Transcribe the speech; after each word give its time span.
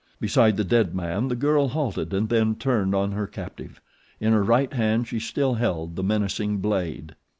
Beside 0.19 0.57
the 0.57 0.63
dead 0.63 0.95
man 0.95 1.27
the 1.27 1.35
girl 1.35 1.67
halted 1.67 2.11
and 2.11 2.27
then 2.29 2.55
turned 2.55 2.95
on 2.95 3.11
her 3.11 3.27
captive. 3.27 3.79
In 4.19 4.33
her 4.33 4.43
right 4.43 4.73
hand 4.73 5.07
she 5.07 5.19
still 5.19 5.53
held 5.53 5.95
the 5.95 6.01
menacing 6.03 6.57
blade. 6.57 7.13